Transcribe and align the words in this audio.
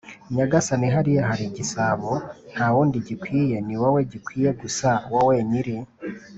“nyagasani 0.35 0.87
hariya 0.95 1.23
hari 1.29 1.43
igisabo 1.49 2.11
nta 2.53 2.67
wundi 2.73 2.97
gikwiye, 3.07 3.57
ni 3.65 3.75
wowe 3.81 4.01
gikwiye 4.11 4.49
gusa, 4.61 4.89
wowe 5.11 5.35
nyiri 5.49 5.75